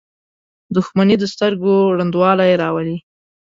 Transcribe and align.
•دښمني 0.75 1.15
د 1.19 1.23
سترګو 1.33 1.75
ړندوالی 1.97 2.51
راولي. 2.61 2.97